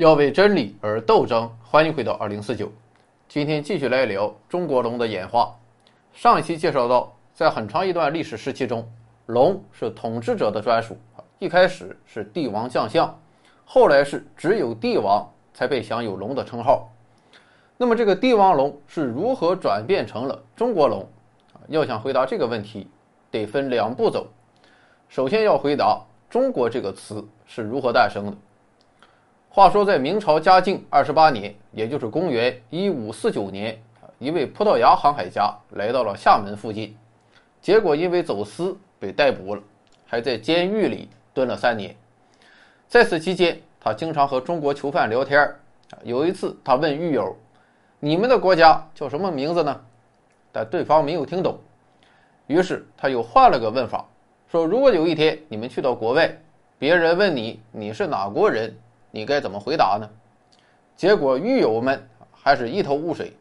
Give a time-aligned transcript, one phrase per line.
[0.00, 1.54] 要为真理而斗争。
[1.62, 2.72] 欢迎回到二零四九，
[3.28, 5.54] 今天继续来聊中国龙的演化。
[6.14, 8.90] 上一期介绍到，在很长一段历史时期中，
[9.26, 10.96] 龙是统治者的专属。
[11.38, 13.14] 一开始是帝王将相，
[13.66, 16.88] 后来是只有帝王才被享有龙的称号。
[17.76, 21.06] 那么这个帝王龙是如何转变成了中国龙？
[21.68, 22.88] 要想回答这个问题，
[23.30, 24.26] 得分两步走。
[25.10, 28.32] 首先要回答“中国”这个词是如何诞生的。
[29.52, 33.76] 话说，在明朝嘉靖二十八年，也就是公元一五四九年，
[34.20, 36.96] 一位葡萄牙航海家来到了厦门附近，
[37.60, 39.62] 结果因为走私被逮捕了，
[40.06, 41.92] 还在监狱里蹲了三年。
[42.86, 45.52] 在此期间，他经常和中国囚犯聊天
[46.04, 47.36] 有一次，他问狱友。
[47.98, 49.80] 你们的国家叫什么名字呢？
[50.52, 51.58] 但对方没有听懂，
[52.46, 54.08] 于是他又换了个问法，
[54.48, 56.30] 说：“如果有一天你们去到国外，
[56.78, 58.72] 别人问你你是哪国人，
[59.10, 60.08] 你该怎么回答呢？”
[60.96, 63.32] 结果狱友们还是一头雾水，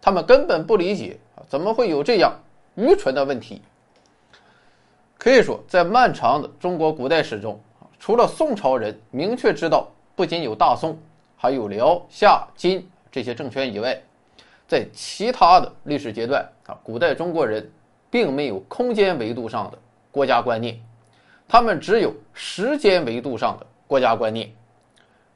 [0.00, 2.32] 他们根本不理解怎么会有这样
[2.74, 3.62] 愚蠢的问题。
[5.18, 7.58] 可以说，在漫长的中国古代史中，
[7.98, 10.96] 除了宋朝人明确知道不仅有大宋，
[11.36, 13.98] 还有辽、夏、金这些政权以外，
[14.68, 17.68] 在其他的历史阶段啊，古代中国人
[18.10, 19.78] 并没有空间维度上的
[20.10, 20.78] 国家观念，
[21.48, 24.48] 他们只有时间维度上的国家观念，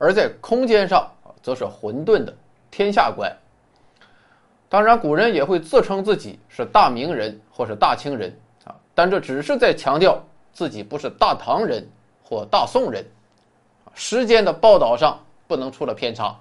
[0.00, 1.06] 而在空间上，
[1.42, 2.34] 则是混沌的
[2.70, 3.30] 天下观。
[4.66, 8.34] 当然，古人也会自称自己是大明人或是大清人
[8.64, 10.18] 啊，但这只是在强调
[10.54, 11.86] 自己不是大唐人
[12.24, 13.04] 或大宋人，
[13.92, 16.34] 时间的报道上不能出了偏差。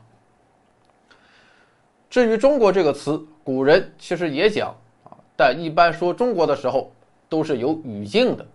[2.10, 4.74] 至于“中国”这个词，古人其实也讲
[5.04, 6.94] 啊，但一般说中国的时候
[7.28, 8.46] 都是有语境的，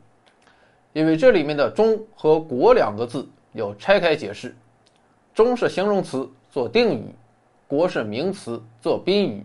[0.95, 4.57] 因为这里面的“中”和“国”两个字要拆开解释
[5.35, 7.15] ，“中”是形容词做定语
[7.69, 9.45] ，“国”是名词做宾语，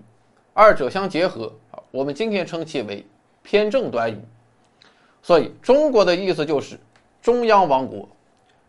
[0.54, 3.06] 二者相结合啊，我们今天称其为
[3.44, 4.18] 偏正短语。
[5.22, 6.80] 所以“中国”的意思就是
[7.22, 8.08] 中央王国，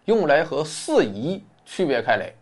[0.06, 2.32] 用来和四夷区别开来，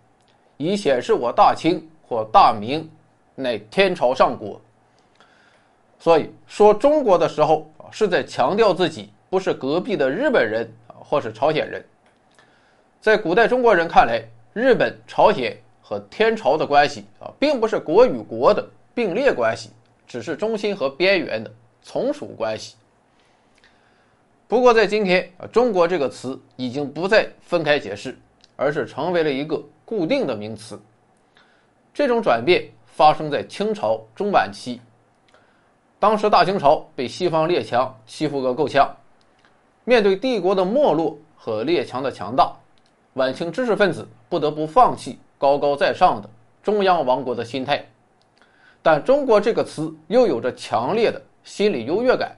[0.56, 1.86] 以显示我大清。
[2.10, 2.88] 或大明
[3.34, 4.58] 乃天朝上国，
[5.98, 11.84] 所以说中国的时候啊，是在强调自己不是隔壁的日本人啊，或是朝鲜人。
[12.98, 14.26] 在古代中国人看来，
[14.58, 19.70] 日本、朝鲜和天朝的关系啊，并不是国与国的并列关系，
[20.04, 21.48] 只是中心和边缘的
[21.80, 22.74] 从属关系。
[24.48, 28.18] 不过在今天啊，中国这个词已经不再分开解释，
[28.56, 30.76] 而是成为了一个固定的名词。
[31.94, 34.80] 这种转变发生在清朝中晚期，
[36.00, 38.92] 当时大清朝被西方列强欺负个够呛，
[39.84, 42.52] 面对帝国的没落和列强的强大，
[43.18, 46.30] 晚清知识分子不得不放弃高高在上的
[46.62, 47.84] 中央王国的心态，
[48.80, 52.36] 但“中国”这个词又有着强烈的心理优越感，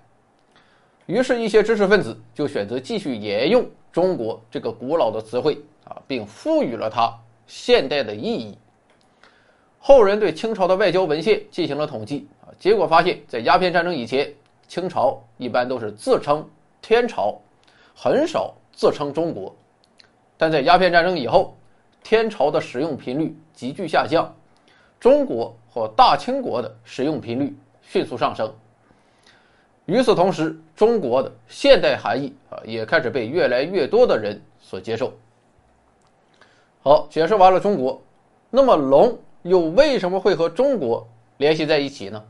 [1.06, 7.14] 于是，一些知识分子就选择继续沿用“中国”这个古老的词汇啊，并赋予了它
[7.46, 8.56] 现代的意义。
[9.78, 14.32] 后人对清朝的外交文献进行了统计啊，结果发现，在鸦片战争以前，
[14.66, 16.48] 清朝一般都是自称
[16.80, 17.38] 天朝，
[17.94, 19.52] 很少自称中国；
[20.40, 21.54] 但在鸦片战争以后，
[22.02, 24.34] 天朝的使用频率急剧下降，
[24.98, 28.50] 中国或大清国的使用频率迅速上升。
[29.84, 35.12] 与此同时，中国的现代含义啊，也开始被越来越多的人所接受。
[36.82, 38.02] 好，解释完了中国，
[38.48, 39.18] 那么龙。
[39.42, 42.22] 又为什么会和中国联系在一起呢？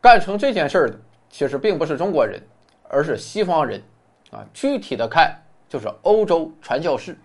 [0.00, 0.96] 干成这件事儿的
[1.28, 2.40] 其实并不是中国人，
[2.88, 3.82] 而是西方人，
[4.30, 5.32] 啊，具体的看
[5.70, 7.18] 就是欧洲传教士。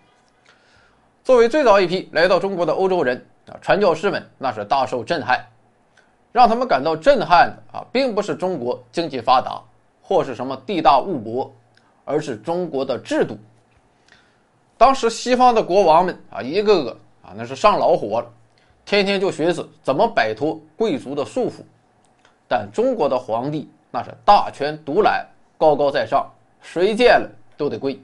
[1.22, 3.18] 作为最早一批来到中国的欧洲人
[3.48, 5.46] 啊，传教士们那是大受震撼，
[6.32, 9.62] 让他们感到震撼的啊，并不是中国经济发达
[10.02, 11.54] 或是什么地大物博，
[12.06, 13.38] 而是中国的制度。
[14.78, 16.98] 当时西方的国王们啊，一个个。
[17.26, 18.32] 啊，那是上老火了，
[18.86, 21.64] 天天就寻思怎么摆脱贵族的束缚。
[22.48, 25.26] 但中国的皇帝那是大权独揽，
[25.58, 26.32] 高高在上，
[26.62, 27.28] 谁见了
[27.58, 28.00] 都得跪。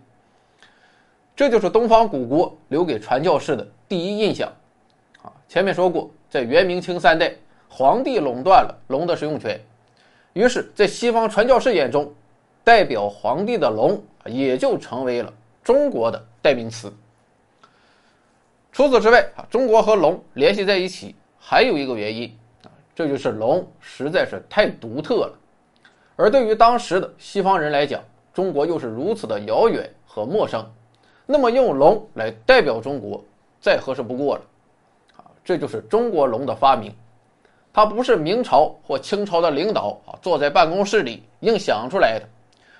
[1.41, 4.47] 这就是东方古国留给传教士的第一印象。
[5.23, 7.33] 啊，前面说过，在元明清三代，
[7.67, 9.59] 皇帝垄断了龙的使用权，
[10.33, 12.13] 于是，在西方传教士眼中，
[12.63, 15.33] 代表皇帝的龙也就成为了
[15.63, 16.93] 中国的代名词。
[18.71, 22.31] 除此之外啊，中国和龙联系在一起还有一个原因
[22.65, 25.33] 啊，这就是龙实在是太独特了。
[26.15, 27.99] 而对于当时的西方人来讲，
[28.31, 30.63] 中国又是如此的遥远和陌生，
[31.31, 33.23] 那么用龙来代表中国，
[33.61, 34.41] 再合适不过了。
[35.15, 36.93] 啊，这就是中国龙的发明，
[37.71, 42.27] 它不是明朝或清朝的领导啊坐在办公室里硬想出来的，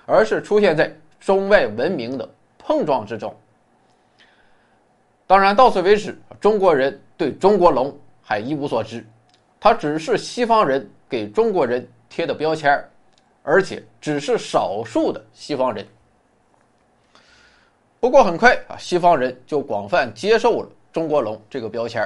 [0.04, 2.28] 而是出现在中外文明的
[2.58, 3.34] 碰撞之中。
[5.26, 9.02] 当然，到此为止，中国人对中国龙还一无所知，
[9.58, 12.78] 它只是西方人给中国人贴的标签。
[13.44, 15.84] 而且只是少数的西方人。
[18.02, 22.02] 不过很快啊，西方人就广泛接受了中国龙这个标签，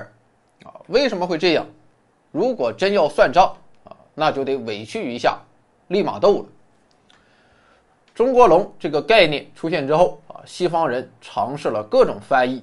[0.63, 1.67] 啊，为什么会这样？
[2.31, 5.39] 如果真要算账啊，那就得委屈一下
[5.89, 6.47] 利玛窦了。
[8.15, 12.63] 中国龙这个概念出现之后啊，西方人尝试了各种翻译，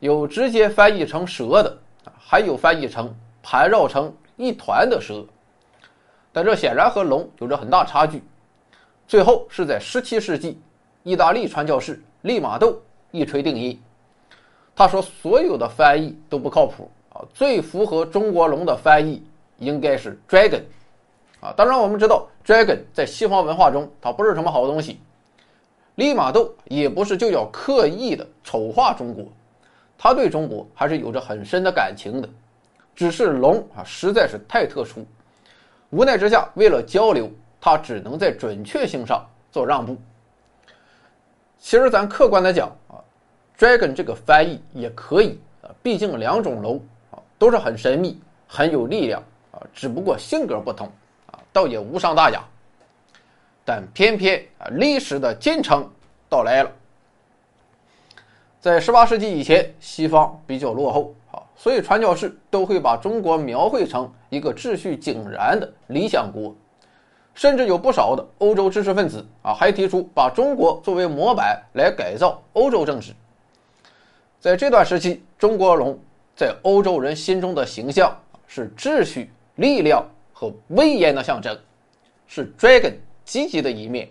[0.00, 1.78] 有直接翻译成蛇的，
[2.18, 3.14] 还有翻译成
[3.44, 5.24] 盘绕成一团的蛇。
[6.32, 8.24] 但这显然和龙有着很大差距。
[9.06, 10.60] 最后是在17世纪，
[11.04, 12.80] 意大利传教士利玛窦
[13.10, 13.78] 一锤定音。
[14.74, 19.22] 他说：“所有的翻译都不靠谱啊，最符合中国龙的翻译
[19.58, 20.62] 应该是 dragon。”
[21.40, 24.98] 啊，当然我们知道 dragon 在西方文化中它不是什么好东西。
[25.96, 29.26] 利玛窦也不是就要刻意的丑化中国，
[29.98, 32.28] 他对中国还是有着很深的感情的，
[32.96, 35.06] 只是龙啊实在是太特殊。
[35.90, 37.30] 无奈之下，为了交流，
[37.60, 39.22] 他只能在准确性上
[39.52, 39.94] 做让步。
[41.64, 43.00] 其实，咱客观的讲啊
[43.58, 46.78] ，dragon 这个翻译也可以啊，毕竟两种龙
[47.10, 50.86] 啊都是很神秘、很有力量啊，只不过性格不同
[51.32, 52.44] 啊，倒也无伤大雅。
[53.64, 55.90] 但偏偏啊，历史的进程
[56.28, 56.70] 到来了。
[58.60, 61.40] 在18世纪以前，西方比较落后啊。
[61.56, 66.54] 所以，传教士都会把中国描绘成一个秩序井然的理想国，
[67.34, 73.12] 甚至有不少的欧洲知识分子啊，还提出把中国作为模板来改造欧洲政治。
[74.40, 75.98] 在这段时期，中国龙
[76.36, 78.16] 在欧洲人心中的形象
[78.46, 81.58] 是秩序、力量和威严的象征，
[82.26, 82.94] 是 dragon
[83.24, 84.08] 积极的一面。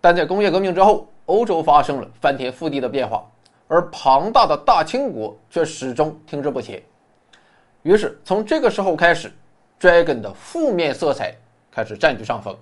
[0.00, 3.24] 但在工业革命之后，欧洲发生了翻天覆地的变化。
[3.70, 6.82] 而庞大的大清国却始终停滞不前。
[7.82, 9.30] 于是，从这个时候开始
[9.78, 11.34] ，dragon 的负面色彩
[11.78, 12.56] 开始占据上风。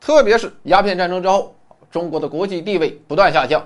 [0.00, 1.54] 特别是鸦片战争之后，
[1.92, 3.64] 中国的国际地位不断下降。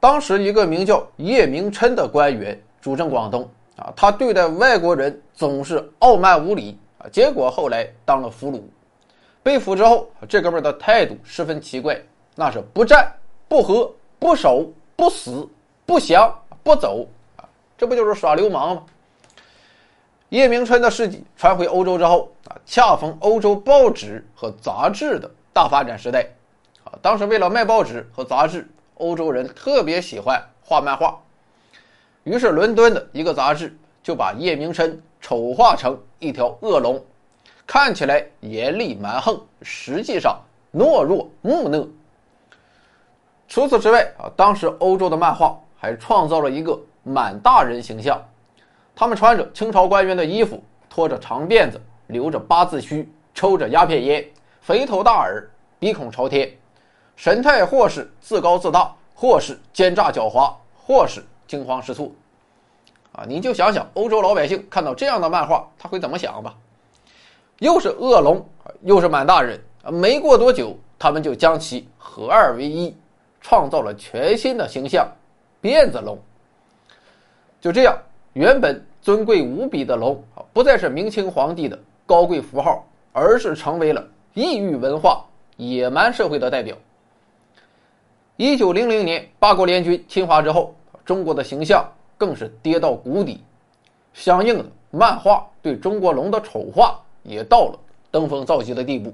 [0.00, 3.46] 当时，一个名叫叶明琛的官员主政广东，
[3.76, 8.62] 啊，他对待外国人总是傲慢无礼，啊，结果后来当了俘虏。
[9.42, 12.00] 被俘之后，这哥们的态度十分奇怪，
[12.34, 13.12] 那是不战
[13.48, 14.66] 不和不守。
[14.96, 15.48] 不死
[15.86, 16.30] 不降
[16.62, 17.06] 不走
[17.36, 18.82] 啊，这不就是耍流氓吗？
[20.30, 26.24] 叶明琛的事迹传回欧洲之后啊，恰逢欧洲报纸和杂志的大发展时代
[26.84, 26.92] 啊。
[27.02, 31.20] 当时为了卖报纸和杂志，欧洲人特别喜欢画漫画，
[32.22, 37.04] 于是伦敦的一个杂志就把叶明琛丑化成一条恶龙，
[37.66, 40.40] 看起来严厉蛮横，实际上
[40.72, 41.88] 懦弱木讷。
[43.48, 48.22] 除此之外啊，当时欧洲的漫画还创造了一个满大人形象，
[49.00, 54.22] 他们穿着清朝官员的衣服，拖着长辫子，留着八字须，抽着鸦片烟，
[54.60, 55.48] 肥头大耳，
[55.78, 56.50] 鼻孔朝天，
[57.16, 62.12] 神态或是自高自大，或是奸诈狡猾，或是惊慌失措。
[63.12, 66.54] 啊，你就想想欧洲老百姓看到这样的漫画，他会怎么想吧？
[67.60, 68.46] 又是恶龙，
[68.82, 69.58] 又是满大人！
[69.90, 72.94] 没过多久，他们就将其合二为一。
[73.40, 75.10] 创造了全新的形象，
[75.62, 76.18] 辫子龙。
[77.62, 77.96] 就这样，
[78.34, 85.24] 原本尊贵无比的龙啊，不再是明清皇帝的高贵符号，而是成为了异域文化、
[85.56, 86.76] 野蛮社会的代表。
[88.36, 91.86] 一九零零年，八国联军侵华之后，中国的形象
[92.18, 93.42] 更是跌到谷底，
[94.12, 97.78] 相应的，漫画对中国龙的丑化也到了
[98.10, 99.12] 登峰造极的地步。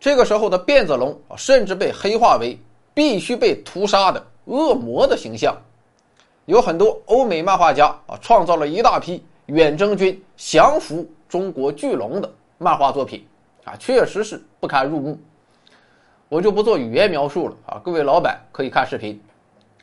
[0.00, 2.56] 这个时候的辫子龙，甚至被黑化为
[2.94, 5.56] 必须被屠杀的恶魔的形象。
[6.48, 13.22] 有很多欧美漫画家啊，创造了一大批远征军降服中国巨龙的漫画作品
[13.64, 15.18] 啊，确实是不堪入目。
[16.30, 19.20] 我就不做语言描述了啊，各位老板可以看视频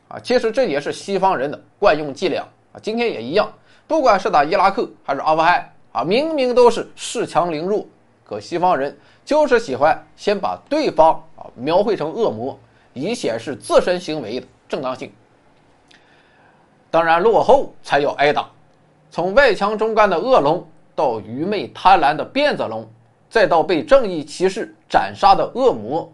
[0.08, 0.18] 啊。
[0.18, 2.42] 其实这也是西方人的惯用伎俩
[2.72, 3.48] 啊，今天也一样，
[3.86, 7.86] 不管是打伊拉克还是阿富汗啊，明明都是恃强凌弱。
[8.24, 12.58] 可西方人就是喜欢先把对方啊描绘成恶魔，
[12.92, 15.12] 以显示自身行为的正当性。
[16.90, 18.48] 当然，落后才要挨打。
[19.10, 22.86] 从外强中干的恶龙，到愚昧贪婪的辫子龙，
[23.28, 26.10] 再到被正义骑士斩杀的恶魔，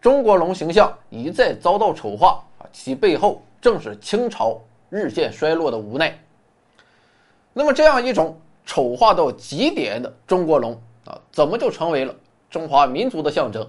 [0.00, 4.60] 中国龙形象一再遭到丑化啊，其背后正是清朝
[4.90, 6.18] 日渐衰落的无奈。
[7.52, 12.14] 那么，这样一种丑化到极点的中国龙啊，怎么就成为了
[12.50, 13.66] 中华民族的象征？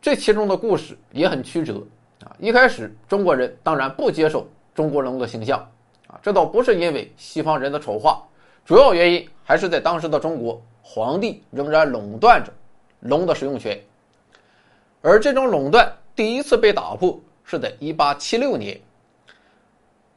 [0.00, 1.82] 这其中的故事也很曲折
[2.24, 2.34] 啊。
[2.38, 5.58] 一开始，中国人当然不接受中国龙的形象
[6.06, 8.22] 啊，这倒不是因为西方人的丑化，
[8.64, 12.52] 主要原因还是在当时的中国，皇帝仍然垄断着
[13.00, 13.76] 龙的使用权。
[15.00, 18.78] 而这种垄断第一次被打破是在1876年，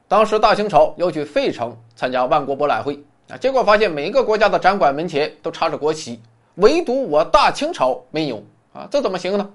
[0.07, 6.19] 当时大清朝要去费城参加万国博览会啊，结果发现每一个国家的展馆门前都插着国旗，
[6.55, 9.49] 唯独我大清朝没有啊，这怎么行呢？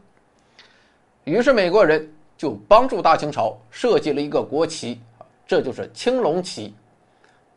[1.25, 2.12] 于是美国人
[2.45, 5.01] 就帮助大清朝设计了一个国旗，
[5.47, 6.75] 这就是青龙旗。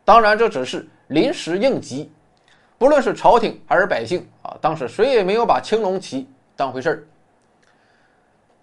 [0.02, 2.10] 当然，这只是临时应急，
[2.78, 6.26] 不论是朝廷还是百姓啊，当时谁也没有把青龙旗
[6.56, 7.04] 当回事儿。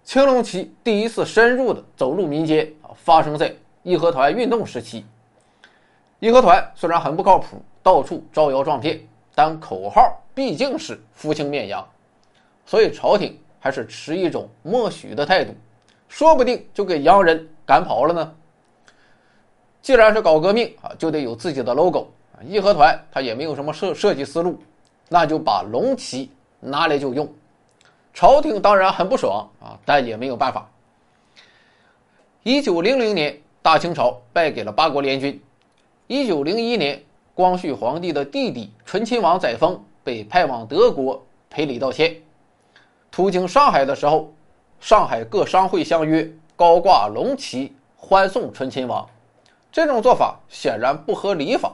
[0.02, 3.54] 青龙旗第一次深入的走入民间啊，发生在
[3.84, 5.06] 义和团运动时期。
[6.18, 9.00] 义和团虽然很不靠谱，到处招摇撞骗，
[9.32, 11.88] 但口号毕竟是扶清灭洋，
[12.64, 13.38] 所以朝廷。
[13.58, 15.52] 还是持一种默许的态度，
[16.08, 18.34] 说不定就给洋人赶跑了呢。
[19.82, 22.42] 既然是搞革命啊，就得有自己的 logo 啊。
[22.44, 24.58] 义和团他也没有什么设设计思路，
[25.08, 27.32] 那就把龙旗拿来就用。
[28.12, 30.68] 朝廷当然很不爽啊，但也没有办法。
[32.42, 35.40] 一九零零年，大清朝败给了八国联军。
[36.06, 37.02] 一九零一年，
[37.34, 42.16] 光绪皇帝的弟弟醇亲王载沣被派往德国赔礼道歉。
[43.10, 44.32] 途经上海的时候，
[44.80, 49.06] 上海各商会相约高挂龙旗欢送醇亲王。
[49.72, 51.72] 这种做法显然不合礼法，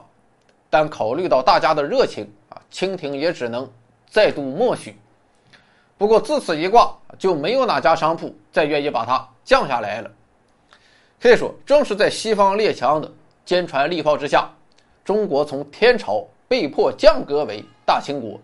[0.69, 3.69] 但考虑到大家的热情啊，清廷也只能
[4.07, 4.95] 再度默许。
[5.97, 10.11] 不过自此一挂，就没有哪家商铺再愿意把它降下来了。
[11.21, 13.09] 可以说，正是在西方列强的
[13.45, 14.49] 坚船利炮之下，
[15.05, 18.37] 中国从天朝被迫降格为大清国，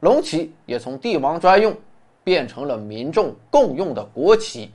[0.00, 1.74] 龙旗也从帝王专用。
[2.22, 4.70] 变成了民众共用的国旗，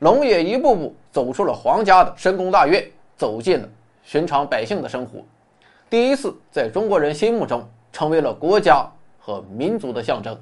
[0.00, 2.84] 龙也一步步走出了皇家的深宫大院，
[3.16, 3.68] 走进了
[4.02, 5.20] 寻常百姓的生活，
[5.88, 10.38] 第一次在中国人心目中成为了国家和民族的象征。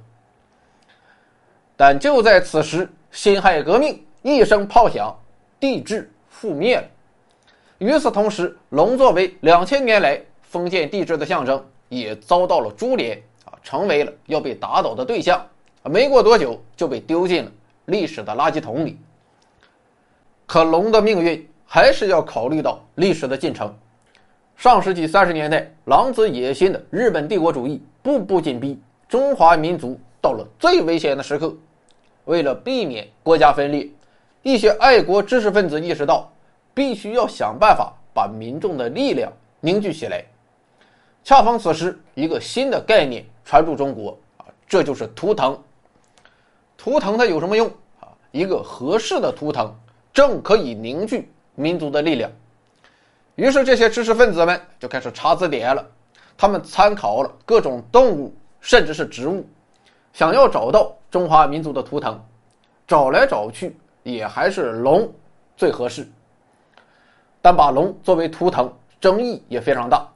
[1.76, 5.14] 但就在此时，辛亥革命一声炮响，
[5.58, 6.84] 帝制覆灭了。
[7.78, 15.42] 与此同时，龙作为两千年来封建帝制的象征，也遭到了株连啊，成为了要被打倒的对象。
[15.84, 17.50] 没过多久就被丢进了
[17.86, 18.98] 历史的垃圾桶里。
[20.46, 23.72] 可龙的命运还是要考虑到历史的进程。
[24.56, 31.54] 上世纪三十年代，狼子野心的日本帝国主义步步紧逼中华民族，到了最危险的时刻。
[32.26, 33.88] 为了避免国家分裂，
[34.42, 36.30] 一些爱国知识分子意识到，
[36.74, 40.22] 必须要想办法把民众的力量凝聚起来。
[41.24, 45.58] 恰逢此时，一个新的概念传入中国啊，这就是图腾。
[46.80, 47.68] 图腾它有什么用
[48.00, 48.08] 啊？
[48.30, 49.70] 一个合适的图腾
[50.14, 52.32] 正可以凝聚民族的力量。
[53.34, 55.86] 于是这些知识分子们就开始查字典了，
[56.38, 59.46] 他们参考了各种动物，甚至是植物，
[60.14, 62.18] 想要找到中华民族的图腾。
[62.86, 65.06] 找来找去，也还是龙
[65.58, 66.10] 最合适。
[67.42, 70.08] 但把龙作为图腾，争议也非常大。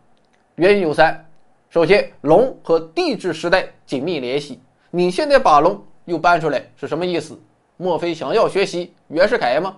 [0.55, 1.23] 原因有三：
[1.69, 4.59] 首先，龙和帝制时代紧密联系，
[4.91, 5.79] 你现在把龙。
[6.05, 7.39] 又搬出来是什么意思？
[7.77, 9.77] 莫非想要学习袁世凯吗？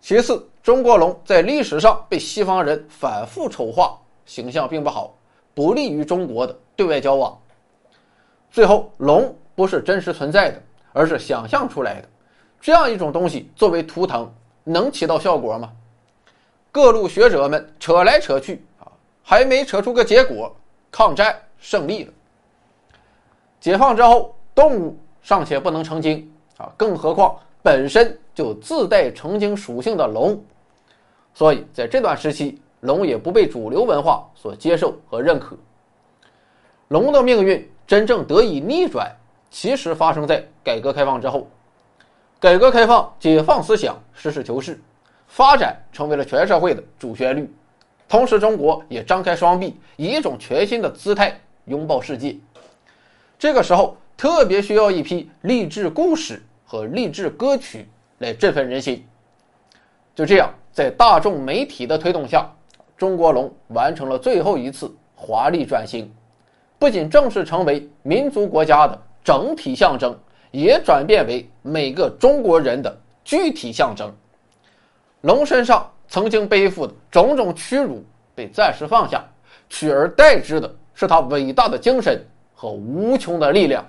[0.00, 5.12] 其次，中国龙在历史上被西方人反复丑化，形象并不好，
[5.52, 7.36] 不利于中国的对外交往。
[8.52, 12.08] 最后，龙不是真实存在的，而是想象出来的，
[12.60, 15.72] 这样一种东西作为图腾能起到效果吗？
[16.70, 18.86] 各路学者们扯来扯去啊，
[19.24, 20.54] 还没扯出个结果，
[20.90, 22.12] 抗战胜利了。
[23.58, 24.36] 解放之后。
[24.60, 30.38] 动物尚且不能成精啊，更何况本身就自带成精属性的龙，
[31.32, 35.56] 所以在这段时期，龙也不被主流文化所接受和认可。
[36.88, 39.10] 龙的命运真正得以逆转，
[39.50, 41.48] 其实发生在改革开放之后。
[42.38, 44.78] 改革开放，解放思想，实事求是，
[45.26, 47.50] 发展成为了全社会的主旋律。
[48.06, 52.36] 同时，中国也张开双臂，以一种全新的姿态拥抱世界。
[53.38, 53.96] 这个时候。
[54.20, 59.02] 特别需要一批励志故事和励志歌曲来振奋人心。
[60.14, 62.46] 就这样，在大众媒体的推动下，
[62.98, 66.12] 中国龙完成了最后一次华丽转型，
[66.78, 70.14] 不仅正式成为民族国家的整体象征，
[70.50, 74.14] 也转变为每个中国人的具体象征。
[75.22, 79.24] 龙身上曾经背负的种种屈辱被暂时放下，
[79.70, 82.22] 取而代之的是他伟大的精神
[82.54, 83.82] 和无穷的力量。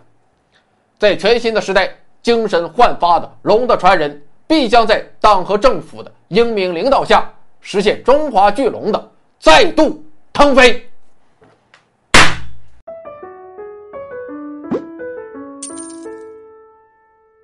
[1.01, 1.89] 在全新的时代，
[2.22, 7.27] 精神焕发的龙的传人必将在党和政府的英明领导下，
[7.60, 10.90] 实现中华巨龙的再度腾飞。